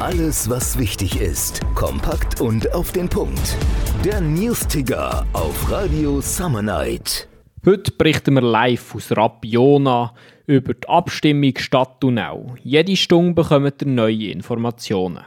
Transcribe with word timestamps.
Alles, 0.00 0.48
was 0.48 0.78
wichtig 0.78 1.20
ist. 1.20 1.60
Kompakt 1.74 2.40
und 2.40 2.72
auf 2.72 2.92
den 2.92 3.08
Punkt. 3.08 3.56
Der 4.04 4.20
News-Ticker 4.20 5.26
auf 5.32 5.72
Radio 5.72 6.20
Summer 6.20 6.62
Night. 6.62 7.26
Heute 7.66 7.90
berichten 7.90 8.34
wir 8.34 8.42
live 8.42 8.94
aus 8.94 9.10
Rapiona 9.10 10.14
über 10.46 10.74
die 10.74 10.88
Abstimmung 10.88 11.58
Stadttunnel. 11.58 12.54
Jede 12.62 12.94
Stunde 12.94 13.34
bekommt 13.34 13.82
ihr 13.82 13.88
neue 13.88 14.30
Informationen. 14.30 15.24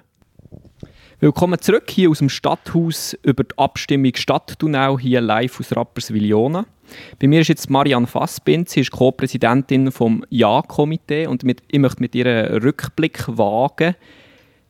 Willkommen 1.19 1.59
zurück 1.59 1.89
hier 1.89 2.09
aus 2.09 2.19
dem 2.19 2.29
Stadthaus 2.29 3.13
über 3.23 3.43
die 3.43 3.57
Abstimmung 3.57 4.15
Stadttunnel 4.15 4.97
hier 4.99 5.19
live 5.19 5.59
aus 5.59 5.75
Rapperswil-Jona. 5.75 6.65
Bei 7.19 7.27
mir 7.27 7.41
ist 7.41 7.49
jetzt 7.49 7.69
Marianne 7.69 8.07
Fassbind, 8.07 8.69
sie 8.69 8.79
ist 8.79 8.91
Co-Präsidentin 8.91 9.91
vom 9.91 10.25
Ja-Komitee 10.29 11.27
und 11.27 11.43
mit, 11.43 11.61
ich 11.67 11.79
möchte 11.79 11.99
mit 11.99 12.15
ihr 12.15 12.25
einen 12.25 12.63
Rückblick 12.63 13.25
wagen. 13.27 13.95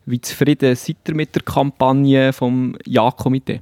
Wie 0.04 0.20
zufrieden 0.20 0.74
seid 0.74 0.96
ihr 1.08 1.14
mit 1.14 1.34
der 1.34 1.42
Kampagne 1.42 2.32
vom 2.32 2.76
Ja-Komitee? 2.84 3.60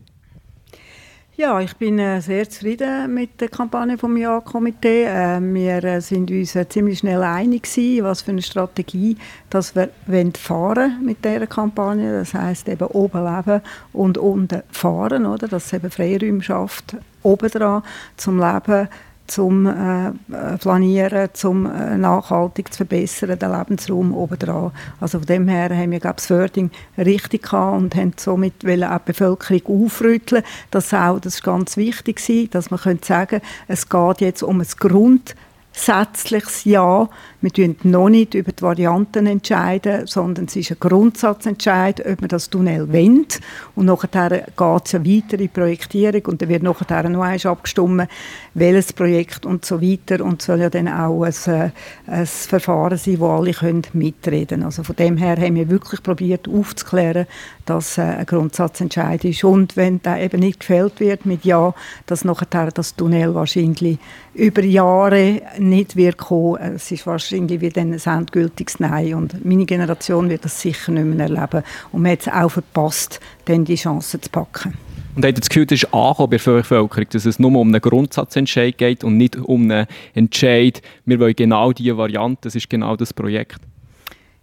Ja, 1.36 1.58
ich 1.58 1.74
bin 1.76 1.98
äh, 1.98 2.20
sehr 2.20 2.48
zufrieden 2.50 3.14
mit 3.14 3.40
der 3.40 3.48
Kampagne 3.48 3.96
vom 3.96 4.16
Ja-Komitee. 4.16 5.04
Äh, 5.04 5.40
wir 5.40 5.84
äh, 5.84 6.00
sind 6.00 6.30
uns 6.30 6.56
ziemlich 6.68 6.98
schnell 6.98 7.22
einig 7.22 7.66
was 8.02 8.22
für 8.22 8.32
eine 8.32 8.42
Strategie 8.42 9.16
dass 9.48 9.74
wir 9.74 9.90
fahren 10.34 11.02
mit 11.02 11.24
dieser 11.24 11.46
Kampagne. 11.46 12.20
Das 12.20 12.34
heißt 12.34 12.68
eben 12.68 12.88
oben 12.88 13.24
leben 13.24 13.62
und 13.92 14.18
unten 14.18 14.62
fahren, 14.70 15.24
oder? 15.24 15.48
Dass 15.48 15.66
es 15.66 15.72
eben 15.72 15.90
Freiräume 15.90 16.42
schafft, 16.42 16.96
oben 17.22 17.48
dran 17.50 17.82
zum 18.16 18.38
Leben 18.38 18.88
zum 19.30 19.66
äh, 19.66 20.12
Planieren, 20.58 21.30
zum 21.32 21.66
äh, 21.66 21.96
nachhaltig 21.96 22.72
zu 22.72 22.78
verbessern, 22.78 23.38
den 23.38 23.50
Lebensraum 23.50 24.14
obendrauf. 24.14 24.72
Also 25.00 25.18
von 25.18 25.26
dem 25.26 25.48
her 25.48 25.70
haben 25.70 25.90
wir, 25.90 26.00
glaube 26.00 26.16
ich, 26.18 26.26
das 26.26 26.26
Förding 26.26 26.70
richtig 26.98 27.44
gehabt 27.44 27.78
und 27.78 27.94
haben 27.94 28.12
somit 28.16 28.54
auch 28.64 28.98
die 28.98 29.12
Bevölkerung 29.12 29.84
aufrütteln. 29.86 30.42
Das, 30.70 30.92
auch, 30.92 31.20
das 31.20 31.36
ist 31.36 31.44
ganz 31.44 31.76
wichtig 31.76 32.16
gewesen, 32.16 32.50
dass 32.50 32.70
man 32.70 32.80
sagen 32.80 33.28
könnte, 33.28 33.46
es 33.68 33.88
geht 33.88 34.20
jetzt 34.20 34.42
um 34.42 34.60
ein 34.60 34.66
Grund 34.78 35.34
grundsätzliches 35.72 36.64
Ja. 36.64 37.08
Wir 37.42 37.50
entscheiden 37.58 37.90
noch 37.90 38.10
nicht 38.10 38.34
über 38.34 38.52
die 38.52 38.62
Varianten, 38.62 39.26
entscheiden, 39.26 40.06
sondern 40.06 40.44
es 40.44 40.56
ist 40.56 40.72
ein 40.72 40.76
Grundsatzentscheid, 40.78 42.04
ob 42.06 42.20
man 42.20 42.28
das 42.28 42.50
Tunnel 42.50 42.92
wendet. 42.92 43.40
Und 43.74 43.86
nachher 43.86 44.28
geht 44.28 44.84
es 44.84 44.92
ja 44.92 45.00
weiter 45.00 45.32
in 45.32 45.38
die 45.38 45.48
Projektierung 45.48 46.22
und 46.26 46.42
dann 46.42 46.50
wird 46.50 46.62
nachher 46.62 47.08
noch 47.08 47.22
einmal 47.22 47.46
abgestimmt, 47.46 48.08
welches 48.52 48.92
Projekt 48.92 49.46
und 49.46 49.64
so 49.64 49.80
weiter. 49.80 50.22
Und 50.22 50.42
es 50.42 50.46
soll 50.46 50.60
ja 50.60 50.68
dann 50.68 50.86
auch 50.86 51.22
ein, 51.22 51.32
äh, 51.46 51.70
ein 52.06 52.26
Verfahren 52.26 52.98
sein, 52.98 53.20
wo 53.20 53.28
alle 53.28 53.52
können 53.52 53.84
mitreden. 53.94 54.62
Also 54.62 54.82
von 54.82 54.96
dem 54.96 55.16
her 55.16 55.36
haben 55.38 55.54
wir 55.54 55.70
wirklich 55.70 56.02
probiert 56.02 56.46
aufzuklären, 56.46 57.26
dass 57.64 57.96
äh, 57.96 58.02
ein 58.02 58.26
Grundsatzentscheid 58.26 59.24
ist. 59.24 59.44
Und 59.44 59.78
wenn 59.78 60.02
der 60.02 60.22
eben 60.22 60.40
nicht 60.40 60.60
gefällt 60.60 61.00
wird 61.00 61.24
mit 61.24 61.46
Ja, 61.46 61.72
dass 62.04 62.24
nachher 62.24 62.70
das 62.70 62.96
Tunnel 62.96 63.34
wahrscheinlich 63.34 63.98
über 64.34 64.62
Jahre 64.62 65.40
nicht 65.60 65.96
wird 65.96 66.16
kommen. 66.16 66.56
Es 66.60 66.90
ist 66.90 67.06
wahrscheinlich 67.06 67.60
wie 67.60 67.72
ein 67.76 67.92
endgültiges 67.92 68.80
Nein. 68.80 69.14
Und 69.14 69.44
meine 69.44 69.66
Generation 69.66 70.28
wird 70.28 70.44
das 70.44 70.60
sicher 70.60 70.92
nicht 70.92 71.04
mehr 71.04 71.28
erleben. 71.28 71.62
Und 71.92 72.02
man 72.02 72.12
hat 72.12 72.22
es 72.22 72.28
auch 72.28 72.50
verpasst, 72.50 73.20
dann 73.44 73.64
die 73.64 73.76
Chance 73.76 74.20
zu 74.20 74.30
packen. 74.30 74.74
Und 75.16 75.24
hat 75.24 75.38
das 75.38 75.48
Gefühl, 75.48 75.66
das 75.66 75.82
ist 75.82 75.92
angekommen 75.92 76.30
bei 76.30 76.36
der 76.36 76.52
Bevölkerung, 76.52 77.08
dass 77.10 77.26
es 77.26 77.38
nur 77.38 77.54
um 77.54 77.68
einen 77.68 77.80
Grundsatzentscheid 77.80 78.78
geht 78.78 79.04
und 79.04 79.16
nicht 79.16 79.36
um 79.36 79.70
einen 79.70 79.86
Entscheid, 80.14 80.80
wir 81.04 81.18
wollen 81.18 81.34
genau 81.34 81.72
diese 81.72 81.96
Variante, 81.96 82.42
das 82.42 82.54
ist 82.54 82.70
genau 82.70 82.96
das 82.96 83.12
Projekt? 83.12 83.60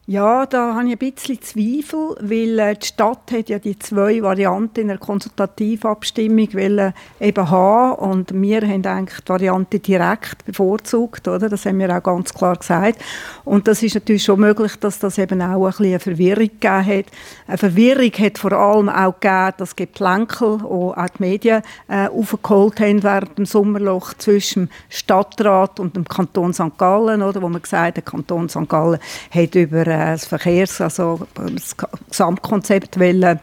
Ja, 0.10 0.46
da 0.46 0.74
habe 0.74 0.88
ich 0.88 0.94
ein 0.94 1.12
bisschen 1.12 1.42
Zweifel, 1.42 2.16
weil 2.22 2.60
äh, 2.60 2.76
die 2.78 2.88
Stadt 2.88 3.30
hat 3.30 3.50
ja 3.50 3.60
die 3.60 3.78
zwei 3.78 4.22
Varianten 4.22 4.80
in 4.80 4.88
der 4.88 5.00
Konsultativabstimmung 5.00 6.54
wollen 6.54 6.94
eben 7.20 7.50
haben 7.50 7.96
und 7.96 8.32
wir 8.34 8.62
haben 8.62 8.86
eigentlich 8.86 9.20
die 9.20 9.28
Variante 9.28 9.80
direkt 9.80 10.46
bevorzugt, 10.46 11.28
oder? 11.28 11.50
Das 11.50 11.66
haben 11.66 11.80
wir 11.80 11.94
auch 11.94 12.02
ganz 12.02 12.34
klar 12.34 12.56
gesagt. 12.56 13.04
Und 13.44 13.68
das 13.68 13.84
ist 13.84 13.96
natürlich 13.96 14.24
schon 14.24 14.40
möglich, 14.40 14.78
dass 14.80 14.98
das 15.00 15.18
eben 15.18 15.42
auch 15.42 15.66
ein 15.66 15.72
bisschen 15.72 15.86
eine 15.88 16.00
Verwirrung 16.00 16.52
gegeben 16.58 16.86
hat. 16.86 17.06
Eine 17.46 17.58
Verwirrung 17.58 18.12
hat 18.14 18.38
vor 18.38 18.54
allem 18.54 18.88
auch 18.88 19.20
gegeben, 19.20 19.54
dass 19.58 19.76
Geplänkel, 19.76 20.62
auch 20.64 20.96
die 21.18 21.22
Medien 21.22 21.64
äh, 21.90 22.08
aufgeholt 22.08 22.80
haben 22.80 23.04
während 23.04 23.38
dem 23.38 23.46
Sommerloch 23.46 24.14
zwischen 24.14 24.68
dem 24.68 24.72
Stadtrat 24.88 25.82
und 25.82 25.98
dem 25.98 26.08
Kanton 26.08 26.54
St. 26.54 26.78
Gallen, 26.78 27.22
oder? 27.22 27.42
Wo 27.42 27.50
man 27.50 27.62
gesagt 27.62 27.88
hat, 27.88 27.96
der 27.98 28.04
Kanton 28.04 28.48
St. 28.48 28.70
Gallen 28.70 29.00
hat 29.32 29.56
über 29.56 29.86
äh, 29.86 29.97
das 29.98 30.26
Verkehrs-, 30.26 30.82
also 30.82 31.28
das 31.36 31.76
Gesamtkonzept 32.10 33.00
wollen 33.00 33.40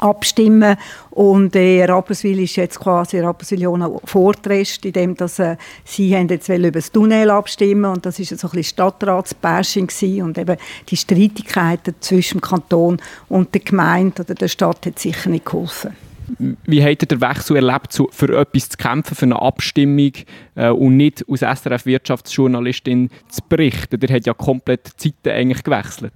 abstimmen. 0.00 0.76
Und 1.10 1.54
äh, 1.54 1.84
Rapperswil 1.84 2.40
ist 2.40 2.56
jetzt 2.56 2.80
quasi 2.80 3.20
Rapperswil-Jona 3.20 3.90
vortrescht, 4.04 4.84
indem 4.84 5.14
dass, 5.14 5.38
äh, 5.38 5.56
sie 5.84 6.14
haben 6.16 6.28
jetzt 6.28 6.48
über 6.48 6.70
das 6.70 6.90
Tunnel 6.90 7.30
abstimmen. 7.30 7.92
Und 7.92 8.06
das 8.06 8.18
ist 8.18 8.38
so 8.38 8.48
ein 8.52 8.64
Stadtratsbashing 8.64 9.88
und 10.22 10.38
eben 10.38 10.56
die 10.88 10.96
Streitigkeiten 10.96 11.94
zwischen 12.00 12.38
dem 12.38 12.42
Kanton 12.42 13.00
und 13.28 13.54
der 13.54 13.60
Gemeinde 13.60 14.22
oder 14.22 14.34
der 14.34 14.48
Stadt 14.48 14.86
hat 14.86 14.98
sicher 14.98 15.30
nicht 15.30 15.44
geholfen. 15.44 16.09
Wie 16.38 16.82
habt 16.82 17.02
ihr 17.02 17.08
den 17.08 17.20
Wechsel 17.20 17.56
erlebt, 17.56 17.92
zu, 17.92 18.08
für 18.12 18.38
etwas 18.38 18.68
zu 18.68 18.76
kämpfen, 18.76 19.14
für 19.14 19.26
eine 19.26 19.40
Abstimmung 19.40 20.12
äh, 20.54 20.68
und 20.68 20.96
nicht 20.96 21.24
als 21.28 21.42
SRF-Wirtschaftsjournalistin 21.42 23.10
zu 23.28 23.40
berichten? 23.48 24.00
Der 24.00 24.14
hat 24.14 24.26
ja 24.26 24.34
komplett 24.34 24.92
die 25.02 25.12
Zeiten 25.12 25.36
eigentlich 25.36 25.62
gewechselt. 25.62 26.12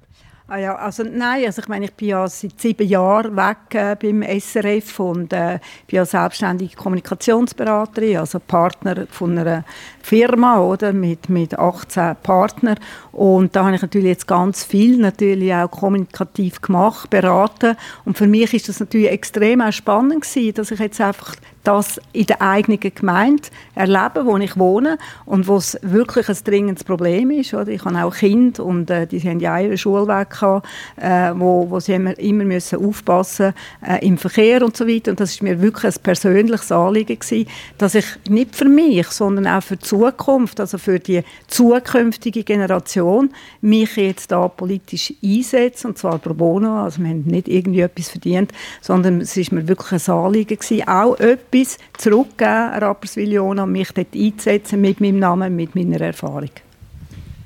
Ah 0.54 0.58
ja, 0.58 0.76
also 0.76 1.02
nein, 1.02 1.46
also 1.46 1.62
ich 1.62 1.66
meine, 1.66 1.86
ich 1.86 1.94
bin 1.94 2.10
ja 2.10 2.28
seit 2.28 2.60
sieben 2.60 2.86
Jahren 2.86 3.34
weg 3.34 3.74
äh, 3.74 3.96
beim 4.00 4.22
SRF 4.22 5.00
und 5.00 5.32
äh, 5.32 5.58
bin 5.88 5.96
ja 5.96 6.04
selbstständige 6.04 6.76
Kommunikationsberaterin, 6.76 8.18
also 8.18 8.38
Partner 8.38 9.08
von 9.10 9.36
einer 9.36 9.64
Firma, 10.00 10.60
oder, 10.60 10.92
mit, 10.92 11.28
mit 11.28 11.58
18 11.58 12.14
Partnern 12.22 12.78
und 13.10 13.56
da 13.56 13.64
habe 13.64 13.74
ich 13.74 13.82
natürlich 13.82 14.06
jetzt 14.06 14.28
ganz 14.28 14.62
viel 14.62 14.98
natürlich 14.98 15.52
auch 15.52 15.68
kommunikativ 15.68 16.60
gemacht, 16.60 17.10
beraten. 17.10 17.76
Und 18.04 18.16
für 18.16 18.28
mich 18.28 18.54
ist 18.54 18.68
das 18.68 18.78
natürlich 18.78 19.10
extrem 19.10 19.60
auch 19.60 19.72
spannend 19.72 20.22
gewesen, 20.22 20.54
dass 20.54 20.70
ich 20.70 20.78
jetzt 20.78 21.00
einfach 21.00 21.34
das 21.64 21.98
in 22.12 22.26
der 22.26 22.42
eigenen 22.42 22.78
Gemeinde 22.78 23.42
erleben, 23.74 24.26
wo 24.26 24.36
ich 24.36 24.56
wohne 24.58 24.98
und 25.24 25.48
wo 25.48 25.56
es 25.56 25.78
wirklich 25.82 26.28
ein 26.28 26.36
dringendes 26.44 26.84
Problem 26.84 27.30
ist. 27.30 27.54
Oder? 27.54 27.68
Ich 27.68 27.84
habe 27.84 28.04
auch 28.04 28.14
Kinder 28.14 28.64
und 28.64 28.90
äh, 28.90 29.06
die 29.06 29.20
haben 29.20 29.40
ja 29.40 29.58
ihren 29.58 29.78
Schulweg 29.78 30.30
gehabt, 30.30 30.68
äh, 30.96 31.32
wo, 31.34 31.68
wo 31.70 31.80
sie 31.80 31.94
immer, 31.94 32.16
immer 32.18 32.44
müssen 32.44 32.84
aufpassen 32.84 33.54
äh, 33.86 34.06
im 34.06 34.18
Verkehr 34.18 34.62
und 34.62 34.76
so 34.76 34.86
weiter. 34.86 35.10
Und 35.10 35.20
das 35.20 35.30
ist 35.30 35.42
mir 35.42 35.60
wirklich 35.60 35.96
ein 35.96 36.02
persönliches 36.02 36.70
Anliegen 36.70 37.18
gewesen, 37.18 37.48
dass 37.78 37.94
ich 37.94 38.06
nicht 38.28 38.54
für 38.54 38.68
mich, 38.68 39.06
sondern 39.08 39.46
auch 39.46 39.62
für 39.62 39.76
die 39.76 39.84
Zukunft, 39.84 40.60
also 40.60 40.76
für 40.76 41.00
die 41.00 41.22
zukünftige 41.48 42.44
Generation, 42.44 43.30
mich 43.62 43.96
jetzt 43.96 44.30
da 44.30 44.48
politisch 44.48 45.14
einsetze 45.24 45.88
und 45.88 45.96
zwar 45.96 46.18
pro 46.18 46.34
bono. 46.34 46.84
Also 46.84 47.00
wir 47.00 47.08
haben 47.08 47.22
nicht 47.22 47.48
irgendwie 47.48 47.80
etwas 47.80 48.10
verdient, 48.10 48.52
sondern 48.82 49.22
es 49.22 49.34
ist 49.36 49.50
mir 49.50 49.66
wirklich 49.66 50.06
ein 50.06 50.14
Anliegen 50.14 50.58
gewesen, 50.58 50.86
auch 50.86 51.18
etwas 51.18 51.53
etwas 51.54 51.78
zurückgeben, 51.96 52.74
Rapperswil-Jona, 52.74 53.66
mich 53.66 53.92
dort 53.92 54.14
einzusetzen 54.14 54.80
mit 54.80 55.00
meinem 55.00 55.18
Namen, 55.18 55.54
mit 55.54 55.74
meiner 55.74 56.00
Erfahrung. 56.00 56.50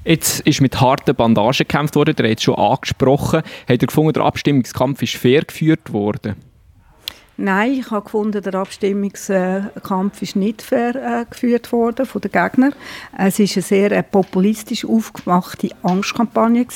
Jetzt 0.04 0.40
ist 0.40 0.62
mit 0.62 0.80
harten 0.80 1.14
Bandagen 1.14 1.58
gekämpft 1.58 1.94
worden, 1.94 2.16
der 2.16 2.30
hat 2.30 2.40
schon 2.40 2.54
angesprochen. 2.54 3.42
Hat 3.68 3.82
er 3.82 3.86
gefunden, 3.86 4.14
der 4.14 4.22
Abstimmungskampf 4.24 5.02
ist 5.02 5.16
fair 5.16 5.42
geführt 5.42 5.92
worden? 5.92 6.36
Nein, 7.40 7.74
ich 7.74 7.90
habe 7.92 8.02
gefunden, 8.02 8.42
der 8.42 8.54
Abstimmungskampf 8.54 10.22
ist 10.22 10.34
nicht 10.34 10.60
fair 10.60 10.96
äh, 10.96 11.24
geführt 11.30 11.70
worden 11.70 12.04
von 12.04 12.20
den 12.20 12.32
Gegnern. 12.32 12.74
Es 13.16 13.38
ist 13.38 13.56
eine 13.56 13.62
sehr 13.62 13.92
äh, 13.92 14.02
populistisch 14.02 14.84
aufgemachte 14.84 15.68
Angstkampagne 15.82 16.66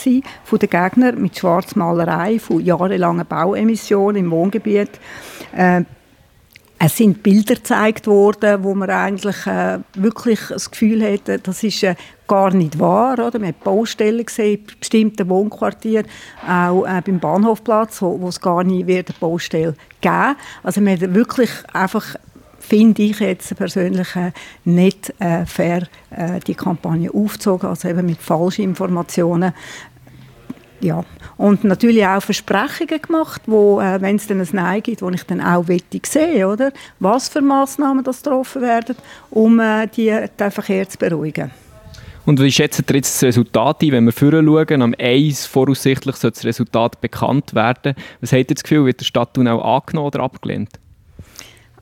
von 0.45 0.59
den 0.61 0.71
Gegnern 0.71 1.21
mit 1.21 1.37
Schwarzmalerei 1.37 2.39
von 2.39 2.61
jahrelangen 2.61 3.27
Bauemissionen 3.27 4.27
im 4.27 4.31
Wohngebiet. 4.31 5.01
Äh, 5.57 5.83
es 6.85 6.97
sind 6.97 7.23
Bilder 7.23 7.55
gezeigt 7.55 8.09
worden, 8.09 8.65
wo 8.65 8.75
man 8.75 8.91
eigentlich 8.91 9.47
äh, 9.47 9.79
wirklich 9.95 10.41
das 10.49 10.69
Gefühl 10.69 11.05
hatte, 11.05 11.39
das 11.39 11.63
ist 11.63 11.85
äh, 11.85 11.95
gar 12.27 12.53
nicht 12.53 12.81
wahr. 12.81 13.25
Oder? 13.25 13.39
Man 13.39 13.51
hat 13.51 13.63
Baustellen 13.63 14.27
gesehen, 14.27 14.67
bestimmte 14.81 15.29
Wohnquartiere, 15.29 16.07
auch 16.45 16.85
äh, 16.85 17.01
beim 17.07 17.21
Bahnhofplatz, 17.21 18.03
wo, 18.03 18.21
wo 18.21 18.29
es 18.29 18.41
gar 18.41 18.65
nicht 18.65 18.89
wird 18.89 19.11
eine 19.11 19.19
Baustelle 19.21 19.77
geben. 20.01 20.35
Also 20.65 20.81
man 20.81 21.01
hat 21.01 21.15
wirklich 21.15 21.51
einfach 21.73 22.17
finde 22.59 23.03
ich 23.03 23.21
jetzt 23.21 23.55
persönlich 23.57 24.17
äh, 24.17 24.33
nicht 24.65 25.13
äh, 25.21 25.45
fair, 25.47 25.87
äh, 26.11 26.41
die 26.41 26.55
Kampagne 26.55 27.13
aufgezogen, 27.13 27.69
also 27.69 27.89
eben 27.89 28.07
mit 28.07 28.19
falschen 28.19 28.63
Informationen 28.63 29.53
ja. 30.83 31.05
Und 31.37 31.65
natürlich 31.65 32.07
auch 32.07 32.23
Versprechungen 32.23 33.01
gemacht, 33.01 33.43
wo, 33.47 33.81
äh, 33.81 34.01
wenn 34.01 34.17
es 34.17 34.27
dann 34.27 34.41
ein 34.41 34.49
Nein 34.53 34.83
gibt, 34.83 35.03
wo 35.03 35.11
ich 35.11 35.25
dann 35.25 35.41
auch 35.41 35.69
wettig 35.69 36.07
sehe, 36.07 36.49
oder? 36.49 36.73
Was 36.99 37.29
für 37.29 37.41
Massnahmen 37.41 38.05
das 38.05 38.23
getroffen 38.23 38.63
werden, 38.63 38.97
um 39.31 39.61
äh, 39.61 39.87
die, 39.87 40.15
den 40.39 40.51
Verkehr 40.51 40.89
zu 40.89 40.99
beruhigen. 40.99 41.51
Und 42.25 42.41
wie 42.41 42.53
schätzt 42.53 42.79
ihr 42.89 42.97
jetzt 42.97 43.17
das 43.17 43.29
Resultat 43.29 43.83
ein, 43.83 43.93
wenn 43.93 44.05
wir 44.05 44.13
vorher 44.13 44.45
schauen? 44.45 44.83
Am 44.83 44.95
1 44.97 45.47
voraussichtlich 45.47 46.15
soll 46.17 46.31
das 46.31 46.45
Resultat 46.45 47.01
bekannt 47.01 47.55
werden. 47.55 47.95
Was 48.21 48.33
habt 48.33 48.51
ihr 48.51 48.55
das 48.55 48.63
Gefühl, 48.63 48.87
wird 48.87 49.01
der 49.01 49.07
Stadt 49.07 49.37
auch 49.37 49.77
angenommen 49.77 50.07
oder 50.07 50.21
abgelehnt? 50.21 50.79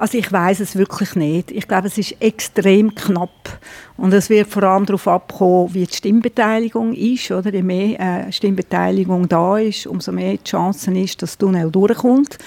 Also 0.00 0.16
ich 0.16 0.32
weiß 0.32 0.60
es 0.60 0.76
wirklich 0.76 1.14
nicht. 1.14 1.50
Ich 1.50 1.68
glaube, 1.68 1.88
es 1.88 1.98
ist 1.98 2.16
extrem 2.20 2.94
knapp 2.94 3.58
und 3.98 4.14
es 4.14 4.30
wird 4.30 4.48
vor 4.48 4.62
allem 4.62 4.86
darauf 4.86 5.06
abkommen, 5.06 5.74
wie 5.74 5.84
die 5.84 5.94
Stimmbeteiligung 5.94 6.94
ist. 6.94 7.30
Oder? 7.30 7.52
Je 7.52 7.62
mehr 7.62 8.00
äh, 8.00 8.32
Stimmbeteiligung 8.32 9.28
da 9.28 9.58
ist, 9.58 9.86
umso 9.86 10.10
mehr 10.10 10.38
die 10.38 10.44
Chancen 10.44 10.96
ist, 10.96 11.20
dass 11.20 11.36
Tunnel 11.36 11.70
durchkommt. 11.70 12.38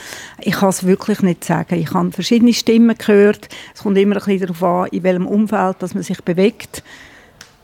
Ich 0.42 0.56
kann 0.56 0.70
es 0.70 0.84
wirklich 0.84 1.22
nicht 1.22 1.44
sagen. 1.44 1.76
Ich 1.76 1.94
habe 1.94 2.12
verschiedene 2.12 2.56
Stimmen 2.56 2.98
gehört. 2.98 3.50
Es 3.76 3.84
kommt 3.84 4.00
immer 4.00 4.16
ein 4.16 4.24
bisschen 4.24 4.48
darauf 4.48 4.64
an, 4.64 4.88
in 4.88 5.04
welchem 5.04 5.28
Umfeld 5.28 5.76
dass 5.78 5.94
man 5.94 6.02
sich 6.02 6.24
bewegt. 6.24 6.82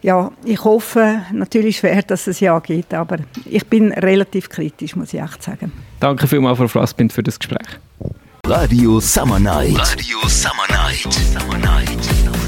Ja, 0.03 0.31
ich 0.45 0.63
hoffe 0.63 1.23
natürlich 1.33 1.77
schwer, 1.77 2.03
dass 2.03 2.27
es 2.27 2.39
ja 2.41 2.59
geht, 2.59 2.93
aber 2.93 3.17
ich 3.43 3.65
bin 3.65 3.91
relativ 3.91 4.49
kritisch, 4.49 4.95
muss 4.95 5.15
ich 5.15 5.19
echt 5.19 5.41
sagen. 5.41 5.71
Danke 5.99 6.27
vielmals, 6.27 6.59
Frau 6.59 6.67
Flassbind, 6.67 7.11
für 7.11 7.23
das 7.23 7.39
Gespräch. 7.39 7.79
Radio 8.49 8.99
Summer 8.99 9.39
Night. 9.39 9.77
Radio 9.77 10.27
Summer 10.27 10.65
Night. 10.71 11.13
Summer 11.13 11.59
Night. 11.59 12.38